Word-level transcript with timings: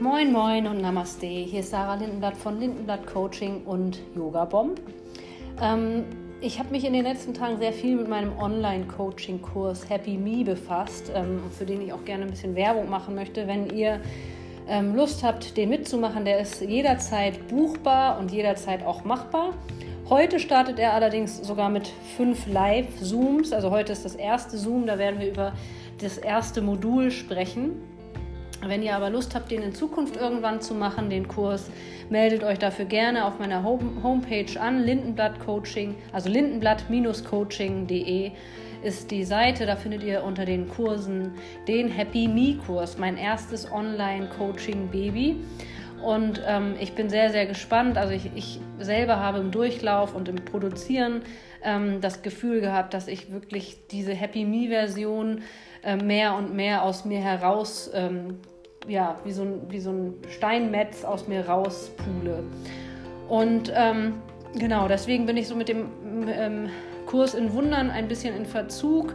Moin 0.00 0.32
Moin 0.32 0.66
und 0.66 0.80
Namaste. 0.80 1.26
Hier 1.26 1.60
ist 1.60 1.72
Sarah 1.72 1.96
Lindenblatt 1.96 2.34
von 2.34 2.58
Lindenblatt 2.58 3.06
Coaching 3.06 3.64
und 3.66 3.98
Yoga 4.16 4.46
Bomb. 4.46 4.80
Ähm, 5.60 6.06
ich 6.40 6.58
habe 6.58 6.70
mich 6.70 6.86
in 6.86 6.94
den 6.94 7.04
letzten 7.04 7.34
Tagen 7.34 7.58
sehr 7.58 7.74
viel 7.74 7.96
mit 7.96 8.08
meinem 8.08 8.32
Online-Coaching-Kurs 8.38 9.90
Happy 9.90 10.16
Me 10.16 10.42
befasst, 10.42 11.12
ähm, 11.14 11.42
für 11.50 11.66
den 11.66 11.82
ich 11.82 11.92
auch 11.92 12.02
gerne 12.06 12.24
ein 12.24 12.30
bisschen 12.30 12.54
Werbung 12.54 12.88
machen 12.88 13.14
möchte. 13.14 13.46
Wenn 13.46 13.68
ihr 13.76 14.00
ähm, 14.66 14.96
Lust 14.96 15.22
habt, 15.22 15.58
den 15.58 15.68
mitzumachen, 15.68 16.24
der 16.24 16.40
ist 16.40 16.62
jederzeit 16.62 17.48
buchbar 17.48 18.18
und 18.18 18.32
jederzeit 18.32 18.82
auch 18.86 19.04
machbar. 19.04 19.52
Heute 20.08 20.40
startet 20.40 20.78
er 20.78 20.94
allerdings 20.94 21.46
sogar 21.46 21.68
mit 21.68 21.88
fünf 22.16 22.46
Live-Zooms. 22.46 23.52
Also 23.52 23.70
heute 23.70 23.92
ist 23.92 24.06
das 24.06 24.14
erste 24.14 24.56
Zoom, 24.56 24.86
da 24.86 24.96
werden 24.96 25.20
wir 25.20 25.28
über 25.28 25.52
das 26.00 26.16
erste 26.16 26.62
Modul 26.62 27.10
sprechen. 27.10 27.82
Wenn 28.66 28.82
ihr 28.82 28.94
aber 28.94 29.08
Lust 29.08 29.34
habt, 29.34 29.50
den 29.50 29.62
in 29.62 29.74
Zukunft 29.74 30.16
irgendwann 30.16 30.60
zu 30.60 30.74
machen, 30.74 31.08
den 31.08 31.28
Kurs, 31.28 31.70
meldet 32.10 32.44
euch 32.44 32.58
dafür 32.58 32.84
gerne 32.84 33.24
auf 33.24 33.38
meiner 33.38 33.64
Homepage 33.64 34.60
an, 34.60 34.84
Lindenblatt 34.84 35.40
Coaching, 35.40 35.94
also 36.12 36.28
lindenblatt-coaching.de 36.28 38.32
ist 38.82 39.10
die 39.10 39.24
Seite, 39.24 39.66
da 39.66 39.76
findet 39.76 40.02
ihr 40.02 40.24
unter 40.24 40.44
den 40.44 40.68
Kursen 40.68 41.32
den 41.68 41.88
Happy 41.88 42.28
Me 42.28 42.58
Kurs, 42.66 42.98
mein 42.98 43.16
erstes 43.16 43.70
Online-Coaching-Baby. 43.70 45.36
Und 46.02 46.42
ähm, 46.46 46.74
ich 46.80 46.94
bin 46.94 47.10
sehr, 47.10 47.30
sehr 47.30 47.46
gespannt. 47.46 47.98
Also 47.98 48.12
ich, 48.12 48.30
ich, 48.34 48.60
selber 48.78 49.20
habe 49.20 49.38
im 49.38 49.50
Durchlauf 49.50 50.14
und 50.14 50.28
im 50.28 50.36
Produzieren 50.36 51.20
ähm, 51.62 52.00
das 52.00 52.22
Gefühl 52.22 52.62
gehabt, 52.62 52.94
dass 52.94 53.08
ich 53.08 53.30
wirklich 53.30 53.76
diese 53.90 54.14
Happy 54.14 54.46
Me-Version 54.46 55.42
äh, 55.84 55.96
mehr 55.96 56.34
und 56.34 56.54
mehr 56.54 56.82
aus 56.82 57.04
mir 57.04 57.20
heraus 57.20 57.90
ähm, 57.92 58.38
ja, 58.88 59.18
wie 59.24 59.32
so 59.32 59.42
ein, 59.42 59.60
wie 59.68 59.80
so 59.80 59.90
ein 59.90 60.14
Steinmetz 60.30 61.04
aus 61.04 61.28
mir 61.28 61.46
rauspule. 61.46 62.42
Und 63.28 63.72
ähm, 63.74 64.14
genau, 64.58 64.88
deswegen 64.88 65.26
bin 65.26 65.36
ich 65.36 65.48
so 65.48 65.54
mit 65.54 65.68
dem 65.68 65.88
ähm, 66.28 66.68
Kurs 67.06 67.34
in 67.34 67.52
Wundern 67.52 67.90
ein 67.90 68.08
bisschen 68.08 68.34
in 68.34 68.46
Verzug 68.46 69.14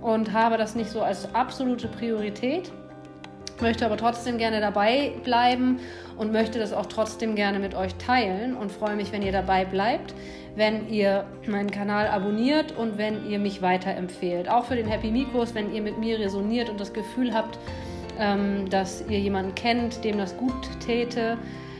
und 0.00 0.32
habe 0.32 0.56
das 0.56 0.74
nicht 0.74 0.90
so 0.90 1.02
als 1.02 1.32
absolute 1.34 1.88
Priorität, 1.88 2.72
möchte 3.60 3.84
aber 3.84 3.96
trotzdem 3.96 4.38
gerne 4.38 4.60
dabei 4.60 5.12
bleiben 5.24 5.80
und 6.16 6.32
möchte 6.32 6.58
das 6.58 6.72
auch 6.72 6.86
trotzdem 6.86 7.34
gerne 7.34 7.58
mit 7.58 7.74
euch 7.74 7.94
teilen 7.96 8.56
und 8.56 8.72
freue 8.72 8.96
mich, 8.96 9.12
wenn 9.12 9.22
ihr 9.22 9.32
dabei 9.32 9.64
bleibt, 9.64 10.14
wenn 10.54 10.88
ihr 10.88 11.24
meinen 11.46 11.70
Kanal 11.70 12.08
abonniert 12.08 12.76
und 12.76 12.98
wenn 12.98 13.28
ihr 13.28 13.38
mich 13.38 13.62
weiterempfehlt. 13.62 14.48
Auch 14.48 14.66
für 14.66 14.76
den 14.76 14.86
Happy 14.86 15.10
Me 15.10 15.24
Kurs, 15.24 15.54
wenn 15.54 15.74
ihr 15.74 15.82
mit 15.82 15.98
mir 15.98 16.18
resoniert 16.18 16.68
und 16.68 16.80
das 16.80 16.92
Gefühl 16.92 17.32
habt, 17.32 17.58
ähm, 18.18 18.68
dass 18.68 19.04
ihr 19.08 19.18
jemanden 19.18 19.54
kennt, 19.54 20.04
dem 20.04 20.18
das 20.18 20.36
gut 20.36 20.52
täte, 20.84 21.38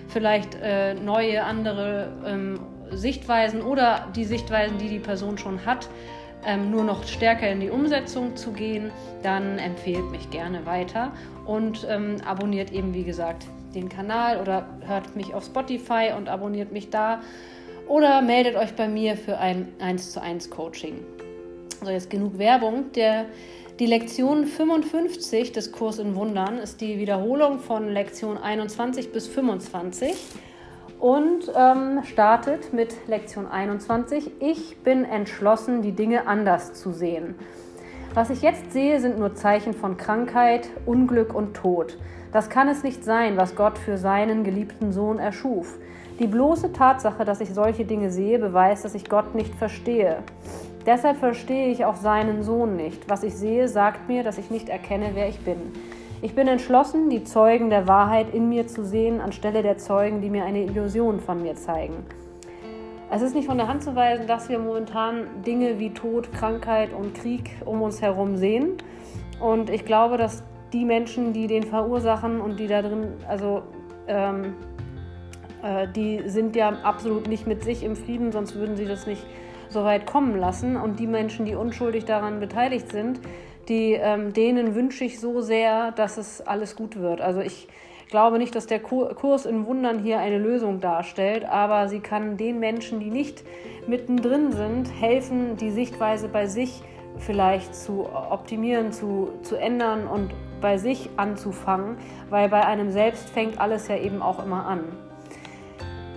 vielleicht 0.08 0.56
äh, 0.62 0.94
neue, 0.94 1.44
andere 1.44 2.12
ähm, 2.26 2.60
Sichtweisen 2.90 3.62
oder 3.62 4.08
die 4.14 4.24
Sichtweisen, 4.24 4.78
die 4.78 4.88
die 4.88 4.98
Person 4.98 5.38
schon 5.38 5.64
hat, 5.64 5.88
ähm, 6.46 6.70
nur 6.70 6.84
noch 6.84 7.06
stärker 7.06 7.50
in 7.50 7.60
die 7.60 7.70
Umsetzung 7.70 8.36
zu 8.36 8.52
gehen, 8.52 8.90
dann 9.22 9.58
empfehlt 9.58 10.10
mich 10.10 10.30
gerne 10.30 10.66
weiter 10.66 11.12
und 11.46 11.86
ähm, 11.88 12.16
abonniert 12.26 12.72
eben, 12.72 12.94
wie 12.94 13.04
gesagt, 13.04 13.46
den 13.74 13.88
Kanal 13.88 14.40
oder 14.40 14.66
hört 14.86 15.16
mich 15.16 15.34
auf 15.34 15.44
Spotify 15.44 16.10
und 16.16 16.28
abonniert 16.28 16.72
mich 16.72 16.90
da 16.90 17.20
oder 17.88 18.22
meldet 18.22 18.56
euch 18.56 18.74
bei 18.74 18.88
mir 18.88 19.16
für 19.16 19.38
ein 19.38 19.68
1 19.80 20.12
zu 20.12 20.22
1 20.22 20.50
Coaching. 20.50 21.00
So, 21.82 21.90
jetzt 21.90 22.10
genug 22.10 22.38
Werbung. 22.38 22.92
Der 22.92 23.26
die 23.78 23.86
Lektion 23.86 24.46
55 24.46 25.52
des 25.52 25.72
Kurs 25.72 25.98
in 25.98 26.14
Wundern 26.14 26.58
ist 26.58 26.80
die 26.80 26.98
Wiederholung 26.98 27.58
von 27.58 27.88
Lektion 27.88 28.36
21 28.36 29.12
bis 29.12 29.26
25 29.26 30.14
und 31.02 31.50
ähm, 31.56 32.04
startet 32.04 32.72
mit 32.72 33.08
Lektion 33.08 33.48
21. 33.48 34.40
Ich 34.40 34.78
bin 34.84 35.04
entschlossen, 35.04 35.82
die 35.82 35.90
Dinge 35.90 36.28
anders 36.28 36.74
zu 36.74 36.92
sehen. 36.92 37.34
Was 38.14 38.30
ich 38.30 38.40
jetzt 38.40 38.72
sehe, 38.72 39.00
sind 39.00 39.18
nur 39.18 39.34
Zeichen 39.34 39.74
von 39.74 39.96
Krankheit, 39.96 40.68
Unglück 40.86 41.34
und 41.34 41.54
Tod. 41.54 41.98
Das 42.30 42.50
kann 42.50 42.68
es 42.68 42.84
nicht 42.84 43.02
sein, 43.02 43.36
was 43.36 43.56
Gott 43.56 43.78
für 43.78 43.98
seinen 43.98 44.44
geliebten 44.44 44.92
Sohn 44.92 45.18
erschuf. 45.18 45.76
Die 46.20 46.28
bloße 46.28 46.72
Tatsache, 46.72 47.24
dass 47.24 47.40
ich 47.40 47.52
solche 47.52 47.84
Dinge 47.84 48.12
sehe, 48.12 48.38
beweist, 48.38 48.84
dass 48.84 48.94
ich 48.94 49.08
Gott 49.08 49.34
nicht 49.34 49.56
verstehe. 49.56 50.18
Deshalb 50.86 51.16
verstehe 51.16 51.72
ich 51.72 51.84
auch 51.84 51.96
seinen 51.96 52.44
Sohn 52.44 52.76
nicht. 52.76 53.10
Was 53.10 53.24
ich 53.24 53.34
sehe, 53.34 53.66
sagt 53.66 54.06
mir, 54.08 54.22
dass 54.22 54.38
ich 54.38 54.50
nicht 54.52 54.68
erkenne, 54.68 55.10
wer 55.14 55.28
ich 55.28 55.40
bin. 55.40 55.72
Ich 56.24 56.36
bin 56.36 56.46
entschlossen, 56.46 57.10
die 57.10 57.24
Zeugen 57.24 57.68
der 57.68 57.88
Wahrheit 57.88 58.32
in 58.32 58.48
mir 58.48 58.68
zu 58.68 58.84
sehen, 58.84 59.20
anstelle 59.20 59.60
der 59.60 59.78
Zeugen, 59.78 60.20
die 60.20 60.30
mir 60.30 60.44
eine 60.44 60.62
Illusion 60.62 61.18
von 61.18 61.42
mir 61.42 61.56
zeigen. 61.56 62.06
Es 63.10 63.22
ist 63.22 63.34
nicht 63.34 63.48
von 63.48 63.58
der 63.58 63.66
Hand 63.66 63.82
zu 63.82 63.96
weisen, 63.96 64.28
dass 64.28 64.48
wir 64.48 64.60
momentan 64.60 65.26
Dinge 65.44 65.80
wie 65.80 65.90
Tod, 65.90 66.32
Krankheit 66.32 66.92
und 66.92 67.16
Krieg 67.16 67.50
um 67.64 67.82
uns 67.82 68.00
herum 68.00 68.36
sehen. 68.36 68.74
Und 69.40 69.68
ich 69.68 69.84
glaube, 69.84 70.16
dass 70.16 70.44
die 70.72 70.84
Menschen, 70.84 71.32
die 71.32 71.48
den 71.48 71.64
verursachen 71.64 72.40
und 72.40 72.60
die 72.60 72.68
da 72.68 72.82
drin, 72.82 73.14
also 73.26 73.64
ähm, 74.06 74.54
äh, 75.64 75.88
die 75.88 76.22
sind 76.28 76.54
ja 76.54 76.68
absolut 76.84 77.26
nicht 77.26 77.48
mit 77.48 77.64
sich 77.64 77.82
im 77.82 77.96
Frieden, 77.96 78.30
sonst 78.30 78.54
würden 78.54 78.76
sie 78.76 78.86
das 78.86 79.08
nicht 79.08 79.26
so 79.70 79.82
weit 79.82 80.06
kommen 80.06 80.38
lassen. 80.38 80.76
Und 80.76 81.00
die 81.00 81.08
Menschen, 81.08 81.46
die 81.46 81.56
unschuldig 81.56 82.04
daran 82.04 82.38
beteiligt 82.38 82.92
sind, 82.92 83.18
die, 83.68 83.92
ähm, 83.92 84.32
denen 84.32 84.74
wünsche 84.74 85.04
ich 85.04 85.20
so 85.20 85.40
sehr, 85.40 85.92
dass 85.92 86.18
es 86.18 86.40
alles 86.40 86.76
gut 86.76 86.96
wird. 86.96 87.20
Also 87.20 87.40
ich 87.40 87.68
glaube 88.08 88.38
nicht, 88.38 88.54
dass 88.54 88.66
der 88.66 88.80
Kurs 88.80 89.46
in 89.46 89.66
Wundern 89.66 90.00
hier 90.00 90.18
eine 90.18 90.38
Lösung 90.38 90.80
darstellt, 90.80 91.44
aber 91.44 91.88
sie 91.88 92.00
kann 92.00 92.36
den 92.36 92.58
Menschen, 92.58 93.00
die 93.00 93.10
nicht 93.10 93.42
mittendrin 93.86 94.52
sind, 94.52 94.88
helfen, 95.00 95.56
die 95.56 95.70
Sichtweise 95.70 96.28
bei 96.28 96.46
sich 96.46 96.82
vielleicht 97.18 97.74
zu 97.74 98.06
optimieren, 98.30 98.92
zu, 98.92 99.30
zu 99.42 99.56
ändern 99.56 100.06
und 100.06 100.34
bei 100.60 100.78
sich 100.78 101.10
anzufangen, 101.16 101.96
weil 102.30 102.48
bei 102.48 102.64
einem 102.64 102.90
selbst 102.90 103.30
fängt 103.30 103.60
alles 103.60 103.88
ja 103.88 103.96
eben 103.96 104.22
auch 104.22 104.44
immer 104.44 104.66
an. 104.66 104.84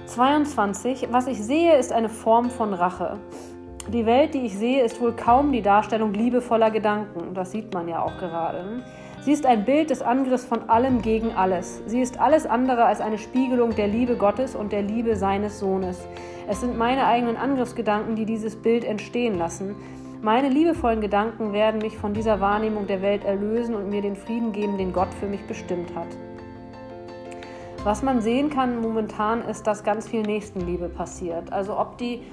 22. 0.08 1.08
Was 1.12 1.28
ich 1.28 1.44
sehe, 1.44 1.78
ist 1.78 1.92
eine 1.92 2.10
Form 2.10 2.50
von 2.50 2.74
Rache. 2.74 3.18
Die 3.94 4.08
Welt, 4.08 4.34
die 4.34 4.46
ich 4.46 4.58
sehe, 4.58 4.84
ist 4.84 5.00
wohl 5.00 5.14
kaum 5.14 5.52
die 5.52 5.62
Darstellung 5.62 6.12
liebevoller 6.12 6.72
Gedanken. 6.72 7.36
Das 7.36 7.52
sieht 7.52 7.72
man 7.72 7.88
ja 7.88 8.02
auch 8.02 8.18
gerade. 8.18 8.84
Sie 9.22 9.32
ist 9.32 9.46
ein 9.46 9.64
Bild 9.64 9.92
des 9.92 10.02
Angriffs 10.02 10.44
von 10.46 10.70
allem 10.70 11.04
gegen 11.04 11.32
alles. 11.34 11.84
Sie 11.86 12.02
ist 12.02 12.20
alles 12.20 12.48
andere 12.48 12.86
als 12.86 13.00
eine 13.00 13.20
Spiegelung 13.20 13.76
der 13.76 13.88
Liebe 13.88 14.16
Gottes 14.16 14.56
und 14.56 14.72
der 14.72 14.82
Liebe 14.82 15.16
seines 15.16 15.60
Sohnes. 15.60 16.08
Es 16.48 16.62
sind 16.62 16.78
meine 16.78 17.06
eigenen 17.06 17.38
Angriffsgedanken, 17.38 18.16
die 18.16 18.26
dieses 18.26 18.56
Bild 18.56 18.84
entstehen 18.84 19.38
lassen. 19.38 19.76
Meine 20.22 20.50
liebevollen 20.50 21.02
Gedanken 21.02 21.54
werden 21.54 21.80
mich 21.82 21.96
von 21.96 22.14
dieser 22.14 22.40
Wahrnehmung 22.40 22.88
der 22.88 23.04
Welt 23.04 23.24
erlösen 23.24 23.76
und 23.76 23.90
mir 23.90 24.02
den 24.02 24.16
Frieden 24.16 24.52
geben, 24.52 24.80
den 24.80 24.94
Gott 24.94 25.14
für 25.20 25.28
mich 25.28 25.46
bestimmt 25.46 25.94
hat. 25.96 26.08
Was 27.84 28.02
man 28.02 28.20
sehen 28.22 28.50
kann 28.50 28.82
momentan 28.82 29.44
ist, 29.44 29.68
dass 29.68 29.84
ganz 29.84 30.08
viel 30.08 30.24
Nächstenliebe 30.24 30.90
passiert. 30.90 31.54
Also 31.54 31.78
ob 31.78 32.00
die 32.00 32.24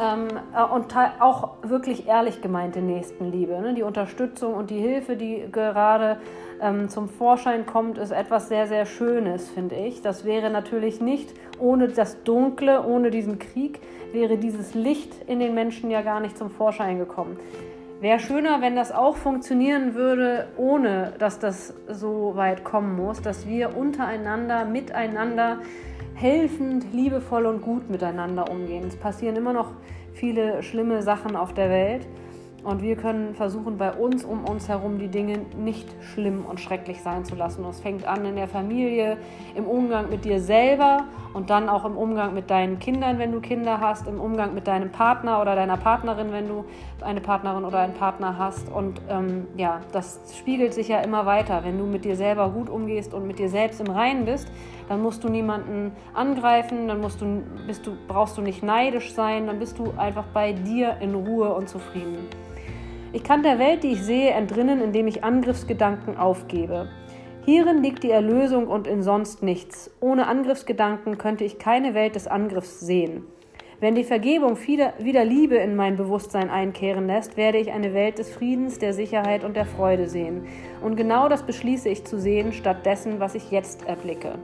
ähm, 0.00 0.28
äh, 0.54 0.62
und 0.62 0.94
auch 1.20 1.54
wirklich 1.62 2.06
ehrlich 2.06 2.40
gemeinte 2.40 2.80
Nächstenliebe. 2.80 3.60
Ne? 3.60 3.74
Die 3.74 3.82
Unterstützung 3.82 4.54
und 4.54 4.70
die 4.70 4.78
Hilfe, 4.78 5.16
die 5.16 5.44
gerade 5.50 6.18
ähm, 6.60 6.88
zum 6.88 7.08
Vorschein 7.08 7.66
kommt, 7.66 7.98
ist 7.98 8.10
etwas 8.10 8.48
sehr, 8.48 8.66
sehr 8.66 8.86
Schönes, 8.86 9.48
finde 9.50 9.76
ich. 9.76 10.02
Das 10.02 10.24
wäre 10.24 10.50
natürlich 10.50 11.00
nicht 11.00 11.34
ohne 11.58 11.88
das 11.88 12.22
Dunkle, 12.22 12.84
ohne 12.84 13.10
diesen 13.10 13.38
Krieg, 13.38 13.80
wäre 14.12 14.38
dieses 14.38 14.74
Licht 14.74 15.14
in 15.26 15.40
den 15.40 15.54
Menschen 15.54 15.90
ja 15.90 16.02
gar 16.02 16.20
nicht 16.20 16.36
zum 16.38 16.50
Vorschein 16.50 16.98
gekommen. 16.98 17.38
Wäre 18.00 18.20
schöner, 18.20 18.60
wenn 18.60 18.76
das 18.76 18.92
auch 18.92 19.16
funktionieren 19.16 19.96
würde, 19.96 20.46
ohne 20.56 21.14
dass 21.18 21.40
das 21.40 21.74
so 21.88 22.36
weit 22.36 22.62
kommen 22.62 22.94
muss, 22.94 23.20
dass 23.22 23.48
wir 23.48 23.76
untereinander, 23.76 24.64
miteinander 24.64 25.58
helfend, 26.14 26.92
liebevoll 26.92 27.46
und 27.46 27.60
gut 27.60 27.90
miteinander 27.90 28.48
umgehen. 28.52 28.84
Es 28.86 28.94
passieren 28.94 29.34
immer 29.34 29.52
noch 29.52 29.72
viele 30.12 30.62
schlimme 30.62 31.02
Sachen 31.02 31.34
auf 31.34 31.54
der 31.54 31.70
Welt. 31.70 32.06
Und 32.64 32.82
wir 32.82 32.96
können 32.96 33.34
versuchen, 33.34 33.78
bei 33.78 33.92
uns 33.92 34.24
um 34.24 34.44
uns 34.44 34.68
herum 34.68 34.98
die 34.98 35.08
Dinge 35.08 35.38
nicht 35.56 35.88
schlimm 36.12 36.44
und 36.44 36.60
schrecklich 36.60 37.00
sein 37.02 37.24
zu 37.24 37.36
lassen. 37.36 37.64
Und 37.64 37.70
es 37.70 37.80
fängt 37.80 38.04
an 38.06 38.24
in 38.24 38.34
der 38.34 38.48
Familie, 38.48 39.16
im 39.54 39.64
Umgang 39.64 40.10
mit 40.10 40.24
dir 40.24 40.40
selber 40.40 41.04
und 41.34 41.50
dann 41.50 41.68
auch 41.68 41.84
im 41.84 41.96
Umgang 41.96 42.34
mit 42.34 42.50
deinen 42.50 42.80
Kindern, 42.80 43.18
wenn 43.18 43.30
du 43.30 43.40
Kinder 43.40 43.80
hast, 43.80 44.08
im 44.08 44.20
Umgang 44.20 44.54
mit 44.54 44.66
deinem 44.66 44.90
Partner 44.90 45.40
oder 45.40 45.54
deiner 45.54 45.76
Partnerin, 45.76 46.32
wenn 46.32 46.48
du 46.48 46.64
eine 47.00 47.20
Partnerin 47.20 47.64
oder 47.64 47.78
einen 47.78 47.94
Partner 47.94 48.36
hast. 48.38 48.68
Und 48.68 49.00
ähm, 49.08 49.46
ja, 49.56 49.80
das 49.92 50.20
spiegelt 50.36 50.74
sich 50.74 50.88
ja 50.88 50.98
immer 51.00 51.26
weiter. 51.26 51.60
Wenn 51.62 51.78
du 51.78 51.84
mit 51.84 52.04
dir 52.04 52.16
selber 52.16 52.50
gut 52.50 52.68
umgehst 52.68 53.14
und 53.14 53.24
mit 53.26 53.38
dir 53.38 53.48
selbst 53.48 53.80
im 53.80 53.88
Reinen 53.88 54.24
bist, 54.24 54.50
dann 54.88 55.00
musst 55.00 55.22
du 55.22 55.28
niemanden 55.28 55.92
angreifen, 56.12 56.88
dann 56.88 57.00
musst 57.00 57.20
du, 57.20 57.42
bist 57.68 57.86
du, 57.86 57.92
brauchst 58.08 58.36
du 58.36 58.42
nicht 58.42 58.64
neidisch 58.64 59.14
sein, 59.14 59.46
dann 59.46 59.60
bist 59.60 59.78
du 59.78 59.92
einfach 59.96 60.24
bei 60.34 60.52
dir 60.52 60.96
in 61.00 61.14
Ruhe 61.14 61.54
und 61.54 61.68
zufrieden. 61.68 62.26
Ich 63.12 63.24
kann 63.24 63.42
der 63.42 63.58
Welt, 63.58 63.84
die 63.84 63.92
ich 63.92 64.02
sehe, 64.02 64.30
entrinnen, 64.30 64.82
indem 64.82 65.06
ich 65.06 65.24
Angriffsgedanken 65.24 66.18
aufgebe. 66.18 66.88
Hierin 67.46 67.82
liegt 67.82 68.02
die 68.02 68.10
Erlösung 68.10 68.66
und 68.66 68.86
in 68.86 69.02
sonst 69.02 69.42
nichts. 69.42 69.90
Ohne 70.00 70.26
Angriffsgedanken 70.26 71.16
könnte 71.16 71.44
ich 71.44 71.58
keine 71.58 71.94
Welt 71.94 72.14
des 72.14 72.26
Angriffs 72.26 72.80
sehen. 72.80 73.24
Wenn 73.80 73.94
die 73.94 74.04
Vergebung 74.04 74.58
wieder, 74.66 75.24
Liebe 75.24 75.54
in 75.54 75.74
mein 75.74 75.96
Bewusstsein 75.96 76.50
einkehren 76.50 77.06
lässt, 77.06 77.38
werde 77.38 77.58
ich 77.58 77.72
eine 77.72 77.94
Welt 77.94 78.18
des 78.18 78.30
Friedens, 78.30 78.78
der 78.78 78.92
Sicherheit 78.92 79.44
und 79.44 79.56
der 79.56 79.66
Freude 79.66 80.08
sehen. 80.08 80.46
Und 80.82 80.96
genau 80.96 81.28
das 81.30 81.44
beschließe 81.44 81.88
ich 81.88 82.04
zu 82.04 82.18
sehen, 82.18 82.52
statt 82.52 82.84
dessen, 82.84 83.20
was 83.20 83.34
ich 83.34 83.50
jetzt 83.50 83.86
erblicke. 83.86 84.34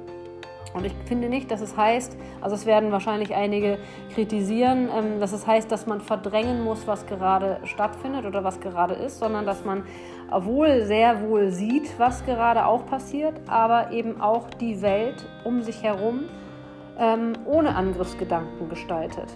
Und 0.74 0.84
ich 0.84 0.92
finde 1.06 1.28
nicht, 1.28 1.50
dass 1.50 1.60
es 1.60 1.76
heißt, 1.76 2.16
also 2.40 2.56
es 2.56 2.66
werden 2.66 2.90
wahrscheinlich 2.90 3.34
einige 3.34 3.78
kritisieren, 4.12 4.88
ähm, 4.94 5.20
dass 5.20 5.32
es 5.32 5.46
heißt, 5.46 5.70
dass 5.70 5.86
man 5.86 6.00
verdrängen 6.00 6.64
muss, 6.64 6.86
was 6.86 7.06
gerade 7.06 7.60
stattfindet 7.64 8.26
oder 8.26 8.42
was 8.42 8.60
gerade 8.60 8.94
ist, 8.94 9.20
sondern 9.20 9.46
dass 9.46 9.64
man 9.64 9.84
wohl 10.32 10.84
sehr 10.84 11.28
wohl 11.28 11.50
sieht, 11.50 11.98
was 11.98 12.26
gerade 12.26 12.66
auch 12.66 12.86
passiert, 12.86 13.34
aber 13.46 13.92
eben 13.92 14.20
auch 14.20 14.50
die 14.50 14.82
Welt 14.82 15.24
um 15.44 15.62
sich 15.62 15.82
herum 15.82 16.24
ähm, 16.98 17.34
ohne 17.44 17.76
Angriffsgedanken 17.76 18.68
gestaltet. 18.68 19.28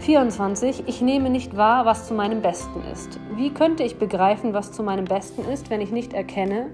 24. 0.00 0.88
Ich 0.88 1.00
nehme 1.00 1.30
nicht 1.30 1.56
wahr, 1.56 1.86
was 1.86 2.08
zu 2.08 2.14
meinem 2.14 2.42
Besten 2.42 2.82
ist. 2.92 3.20
Wie 3.36 3.50
könnte 3.50 3.84
ich 3.84 3.98
begreifen, 3.98 4.52
was 4.52 4.72
zu 4.72 4.82
meinem 4.82 5.04
Besten 5.04 5.44
ist, 5.44 5.70
wenn 5.70 5.80
ich 5.80 5.92
nicht 5.92 6.12
erkenne, 6.12 6.70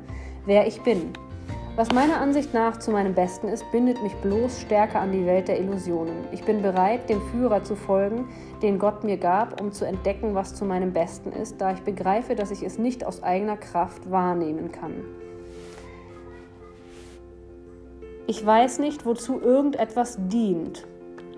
wer 0.47 0.67
ich 0.67 0.81
bin? 0.81 1.13
Was 1.79 1.93
meiner 1.93 2.21
Ansicht 2.21 2.55
nach 2.55 2.81
zu 2.81 2.91
meinem 2.91 3.15
Besten 3.15 3.47
ist, 3.47 3.71
bindet 3.71 4.03
mich 4.03 4.13
bloß 4.15 4.63
stärker 4.63 4.99
an 4.99 5.13
die 5.13 5.25
Welt 5.25 5.47
der 5.47 5.61
Illusionen. 5.61 6.25
Ich 6.33 6.43
bin 6.43 6.61
bereit, 6.61 7.09
dem 7.09 7.21
Führer 7.31 7.63
zu 7.63 7.77
folgen, 7.77 8.27
den 8.63 8.81
Gott 8.81 9.05
mir 9.05 9.17
gab, 9.17 9.61
um 9.61 9.71
zu 9.71 9.85
entdecken, 9.85 10.35
was 10.35 10.57
zu 10.57 10.65
meinem 10.65 10.93
Besten 10.93 11.31
ist, 11.31 11.61
da 11.61 11.73
ich 11.73 11.83
begreife, 11.83 12.35
dass 12.35 12.51
ich 12.51 12.65
es 12.65 12.79
nicht 12.79 13.07
aus 13.07 13.23
eigener 13.23 13.57
Kraft 13.57 14.11
wahrnehmen 14.11 14.73
kann. 14.73 15.05
Ich 18.27 18.45
weiß 18.45 18.81
nicht, 18.81 19.07
wozu 19.07 19.41
irgendetwas 19.41 20.19
dient. 20.19 20.85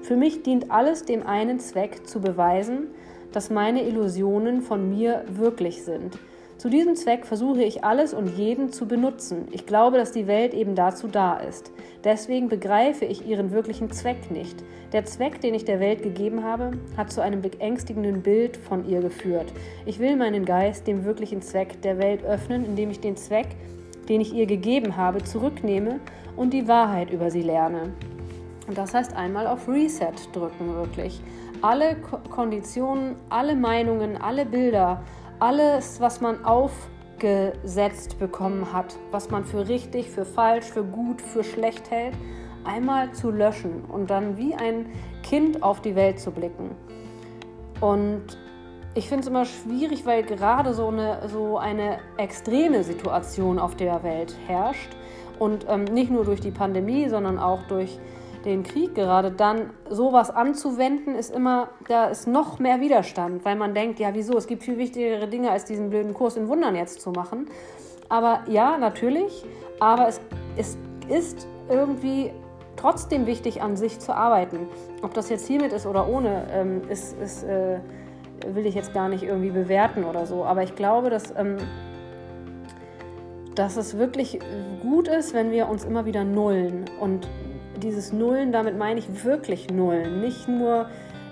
Für 0.00 0.16
mich 0.16 0.42
dient 0.42 0.70
alles 0.70 1.04
dem 1.04 1.26
einen 1.26 1.58
Zweck, 1.58 2.08
zu 2.08 2.18
beweisen, 2.18 2.86
dass 3.30 3.50
meine 3.50 3.86
Illusionen 3.86 4.62
von 4.62 4.88
mir 4.88 5.22
wirklich 5.28 5.84
sind– 5.84 6.18
zu 6.60 6.68
diesem 6.68 6.94
Zweck 6.94 7.24
versuche 7.24 7.62
ich 7.62 7.84
alles 7.84 8.12
und 8.12 8.36
jeden 8.36 8.70
zu 8.70 8.86
benutzen. 8.86 9.48
Ich 9.50 9.64
glaube, 9.64 9.96
dass 9.96 10.12
die 10.12 10.26
Welt 10.26 10.52
eben 10.52 10.74
dazu 10.74 11.08
da 11.08 11.38
ist. 11.38 11.72
Deswegen 12.04 12.50
begreife 12.50 13.06
ich 13.06 13.26
ihren 13.26 13.50
wirklichen 13.50 13.90
Zweck 13.90 14.30
nicht. 14.30 14.62
Der 14.92 15.06
Zweck, 15.06 15.40
den 15.40 15.54
ich 15.54 15.64
der 15.64 15.80
Welt 15.80 16.02
gegeben 16.02 16.44
habe, 16.44 16.72
hat 16.98 17.10
zu 17.10 17.22
einem 17.22 17.40
beängstigenden 17.40 18.20
Bild 18.20 18.58
von 18.58 18.86
ihr 18.86 19.00
geführt. 19.00 19.50
Ich 19.86 20.00
will 20.00 20.16
meinen 20.16 20.44
Geist 20.44 20.86
dem 20.86 21.06
wirklichen 21.06 21.40
Zweck 21.40 21.80
der 21.80 21.96
Welt 21.96 22.22
öffnen, 22.24 22.66
indem 22.66 22.90
ich 22.90 23.00
den 23.00 23.16
Zweck, 23.16 23.46
den 24.10 24.20
ich 24.20 24.34
ihr 24.34 24.44
gegeben 24.44 24.98
habe, 24.98 25.24
zurücknehme 25.24 25.98
und 26.36 26.52
die 26.52 26.68
Wahrheit 26.68 27.10
über 27.10 27.30
sie 27.30 27.40
lerne. 27.40 27.94
Und 28.68 28.76
das 28.76 28.92
heißt 28.92 29.16
einmal 29.16 29.46
auf 29.46 29.66
Reset 29.66 30.12
drücken, 30.34 30.74
wirklich. 30.74 31.22
Alle 31.62 31.96
Konditionen, 32.30 33.16
alle 33.30 33.56
Meinungen, 33.56 34.18
alle 34.18 34.44
Bilder, 34.44 35.02
alles, 35.40 36.00
was 36.00 36.20
man 36.20 36.44
aufgesetzt 36.44 38.18
bekommen 38.18 38.72
hat, 38.72 38.96
was 39.10 39.30
man 39.30 39.44
für 39.44 39.68
richtig, 39.68 40.10
für 40.10 40.24
falsch, 40.24 40.66
für 40.66 40.84
gut, 40.84 41.20
für 41.20 41.42
schlecht 41.42 41.90
hält, 41.90 42.14
einmal 42.64 43.12
zu 43.12 43.30
löschen 43.30 43.84
und 43.88 44.10
dann 44.10 44.36
wie 44.36 44.54
ein 44.54 44.86
Kind 45.22 45.62
auf 45.62 45.80
die 45.80 45.96
Welt 45.96 46.20
zu 46.20 46.30
blicken. 46.30 46.70
Und 47.80 48.22
ich 48.94 49.08
finde 49.08 49.22
es 49.22 49.28
immer 49.28 49.46
schwierig, 49.46 50.04
weil 50.04 50.22
gerade 50.22 50.74
so 50.74 50.88
eine, 50.88 51.28
so 51.28 51.56
eine 51.56 51.98
extreme 52.18 52.82
Situation 52.84 53.58
auf 53.58 53.76
der 53.76 54.02
Welt 54.02 54.36
herrscht 54.46 54.90
und 55.38 55.64
ähm, 55.68 55.84
nicht 55.84 56.10
nur 56.10 56.24
durch 56.24 56.40
die 56.40 56.50
Pandemie, 56.50 57.08
sondern 57.08 57.38
auch 57.38 57.62
durch 57.62 57.98
den 58.44 58.62
Krieg 58.62 58.94
gerade, 58.94 59.30
dann 59.30 59.70
sowas 59.88 60.30
anzuwenden, 60.30 61.14
ist 61.14 61.34
immer, 61.34 61.68
da 61.88 62.06
ist 62.06 62.26
noch 62.26 62.58
mehr 62.58 62.80
Widerstand, 62.80 63.44
weil 63.44 63.56
man 63.56 63.74
denkt, 63.74 63.98
ja, 63.98 64.14
wieso, 64.14 64.36
es 64.36 64.46
gibt 64.46 64.62
viel 64.62 64.78
wichtigere 64.78 65.28
Dinge, 65.28 65.50
als 65.50 65.64
diesen 65.64 65.90
blöden 65.90 66.14
Kurs 66.14 66.36
in 66.36 66.48
Wundern 66.48 66.74
jetzt 66.74 67.00
zu 67.00 67.10
machen. 67.10 67.46
Aber 68.08 68.40
ja, 68.48 68.78
natürlich, 68.78 69.44
aber 69.78 70.08
es, 70.08 70.20
es 70.56 70.78
ist 71.08 71.46
irgendwie 71.68 72.32
trotzdem 72.76 73.26
wichtig, 73.26 73.62
an 73.62 73.76
sich 73.76 73.98
zu 73.98 74.14
arbeiten. 74.14 74.68
Ob 75.02 75.14
das 75.14 75.28
jetzt 75.28 75.46
hiermit 75.46 75.72
ist 75.72 75.86
oder 75.86 76.08
ohne, 76.08 76.46
ähm, 76.52 76.82
ist, 76.88 77.18
ist 77.20 77.44
äh, 77.44 77.78
will 78.46 78.66
ich 78.66 78.74
jetzt 78.74 78.94
gar 78.94 79.08
nicht 79.08 79.22
irgendwie 79.22 79.50
bewerten 79.50 80.04
oder 80.04 80.26
so. 80.26 80.44
Aber 80.44 80.62
ich 80.62 80.74
glaube, 80.74 81.10
dass, 81.10 81.34
ähm, 81.36 81.58
dass 83.54 83.76
es 83.76 83.98
wirklich 83.98 84.38
gut 84.82 85.08
ist, 85.08 85.34
wenn 85.34 85.50
wir 85.50 85.68
uns 85.68 85.84
immer 85.84 86.06
wieder 86.06 86.24
nullen 86.24 86.86
und 87.00 87.28
dieses 87.80 88.12
Nullen, 88.12 88.52
damit 88.52 88.78
meine 88.78 89.00
ich 89.00 89.24
wirklich 89.24 89.70
Nullen. 89.70 90.20
Nicht 90.20 90.48
nur, 90.48 90.86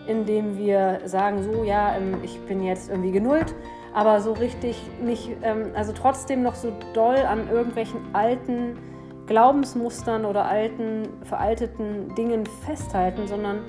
indem 0.07 0.59
wir 0.59 1.01
sagen, 1.05 1.43
so, 1.43 1.65
ja, 1.65 1.97
ähm, 1.97 2.19
ich 2.23 2.41
bin 2.41 2.63
jetzt 2.63 2.91
irgendwie 2.91 3.13
genullt, 3.13 3.55
aber 3.95 4.21
so 4.21 4.33
richtig 4.33 4.81
nicht, 5.03 5.31
ähm, 5.43 5.73
also 5.75 5.93
trotzdem 5.93 6.43
noch 6.43 6.55
so 6.55 6.73
doll 6.95 7.17
an 7.19 7.49
irgendwelchen 7.51 8.01
alten 8.13 8.79
Glaubensmustern 9.27 10.25
oder 10.25 10.47
alten, 10.47 11.09
veralteten 11.25 12.15
Dingen 12.15 12.45
festhalten, 12.65 13.27
sondern 13.27 13.61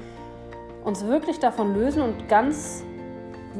uns 0.84 1.06
wirklich 1.06 1.40
davon 1.40 1.76
lösen 1.76 2.02
und 2.02 2.30
ganz 2.30 2.84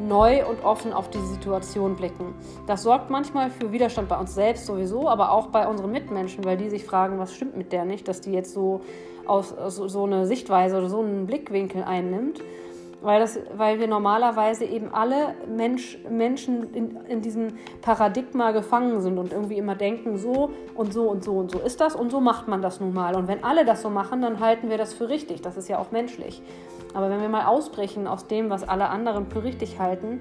neu 0.08 0.46
und 0.46 0.64
offen 0.64 0.92
auf 0.92 1.10
die 1.10 1.20
Situation 1.20 1.96
blicken. 1.96 2.34
Das 2.66 2.82
sorgt 2.82 3.10
manchmal 3.10 3.50
für 3.50 3.72
Widerstand 3.72 4.08
bei 4.08 4.18
uns 4.18 4.34
selbst 4.34 4.66
sowieso, 4.66 5.08
aber 5.08 5.32
auch 5.32 5.48
bei 5.48 5.66
unseren 5.66 5.92
Mitmenschen, 5.92 6.44
weil 6.44 6.56
die 6.56 6.70
sich 6.70 6.84
fragen, 6.84 7.18
was 7.18 7.34
stimmt 7.34 7.56
mit 7.56 7.72
der 7.72 7.84
nicht, 7.84 8.08
dass 8.08 8.20
die 8.20 8.32
jetzt 8.32 8.52
so 8.52 8.80
aus, 9.26 9.56
aus 9.56 9.76
so 9.76 10.04
eine 10.04 10.26
Sichtweise 10.26 10.78
oder 10.78 10.88
so 10.88 11.00
einen 11.00 11.26
Blickwinkel 11.26 11.84
einnimmt. 11.84 12.40
Weil, 13.02 13.20
das, 13.20 13.38
weil 13.56 13.80
wir 13.80 13.88
normalerweise 13.88 14.66
eben 14.66 14.92
alle 14.92 15.34
Mensch, 15.48 15.96
Menschen 16.10 16.74
in, 16.74 16.98
in 17.08 17.22
diesem 17.22 17.54
Paradigma 17.80 18.50
gefangen 18.50 19.00
sind 19.00 19.16
und 19.16 19.32
irgendwie 19.32 19.56
immer 19.56 19.74
denken, 19.74 20.18
so 20.18 20.50
und 20.74 20.92
so 20.92 21.08
und 21.08 21.24
so 21.24 21.38
und 21.38 21.50
so 21.50 21.60
ist 21.60 21.80
das 21.80 21.94
und 21.94 22.10
so 22.10 22.20
macht 22.20 22.46
man 22.46 22.60
das 22.60 22.78
nun 22.78 22.92
mal. 22.92 23.16
Und 23.16 23.26
wenn 23.26 23.42
alle 23.42 23.64
das 23.64 23.80
so 23.80 23.88
machen, 23.88 24.20
dann 24.20 24.40
halten 24.40 24.68
wir 24.68 24.76
das 24.76 24.92
für 24.92 25.08
richtig. 25.08 25.40
Das 25.40 25.56
ist 25.56 25.66
ja 25.70 25.78
auch 25.78 25.92
menschlich. 25.92 26.42
Aber 26.94 27.10
wenn 27.10 27.20
wir 27.20 27.28
mal 27.28 27.46
ausbrechen 27.46 28.06
aus 28.06 28.26
dem, 28.26 28.50
was 28.50 28.68
alle 28.68 28.88
anderen 28.88 29.26
für 29.26 29.44
richtig 29.44 29.78
halten, 29.78 30.20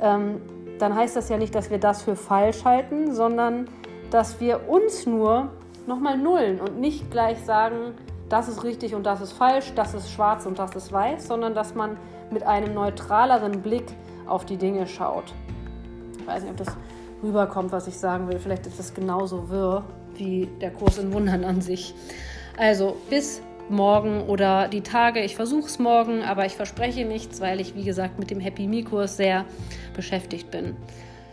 ähm, 0.00 0.40
dann 0.78 0.94
heißt 0.94 1.16
das 1.16 1.28
ja 1.28 1.36
nicht, 1.36 1.54
dass 1.54 1.70
wir 1.70 1.78
das 1.78 2.02
für 2.02 2.16
falsch 2.16 2.64
halten, 2.64 3.14
sondern 3.14 3.68
dass 4.10 4.40
wir 4.40 4.68
uns 4.68 5.06
nur 5.06 5.50
nochmal 5.86 6.16
nullen 6.18 6.60
und 6.60 6.78
nicht 6.78 7.10
gleich 7.10 7.38
sagen, 7.44 7.94
das 8.28 8.48
ist 8.48 8.64
richtig 8.64 8.94
und 8.94 9.04
das 9.04 9.20
ist 9.20 9.32
falsch, 9.32 9.72
das 9.74 9.94
ist 9.94 10.10
schwarz 10.10 10.46
und 10.46 10.58
das 10.58 10.74
ist 10.74 10.92
weiß, 10.92 11.26
sondern 11.26 11.54
dass 11.54 11.74
man 11.74 11.96
mit 12.30 12.42
einem 12.42 12.74
neutraleren 12.74 13.62
Blick 13.62 13.84
auf 14.26 14.44
die 14.44 14.56
Dinge 14.56 14.86
schaut. 14.86 15.34
Ich 16.18 16.26
weiß 16.26 16.42
nicht, 16.42 16.52
ob 16.52 16.56
das 16.56 16.76
rüberkommt, 17.22 17.70
was 17.72 17.86
ich 17.86 17.98
sagen 17.98 18.28
will. 18.28 18.38
Vielleicht 18.38 18.66
ist 18.66 18.78
das 18.78 18.94
genauso 18.94 19.50
wirr 19.50 19.84
wie 20.14 20.48
der 20.60 20.70
Kurs 20.70 20.98
in 20.98 21.12
Wundern 21.12 21.44
an 21.44 21.60
sich. 21.60 21.94
Also 22.56 22.96
bis 23.10 23.42
morgen 23.70 24.22
oder 24.22 24.68
die 24.68 24.82
Tage. 24.82 25.20
Ich 25.20 25.36
versuche 25.36 25.66
es 25.66 25.78
morgen, 25.78 26.22
aber 26.22 26.46
ich 26.46 26.54
verspreche 26.54 27.04
nichts, 27.04 27.40
weil 27.40 27.60
ich, 27.60 27.74
wie 27.74 27.84
gesagt, 27.84 28.18
mit 28.18 28.30
dem 28.30 28.40
Happy 28.40 28.66
Me-Kurs 28.66 29.16
sehr 29.16 29.44
beschäftigt 29.94 30.50
bin. 30.50 30.76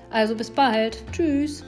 Also 0.10 0.36
bis 0.36 0.50
bald. 0.50 1.04
Tschüss. 1.12 1.64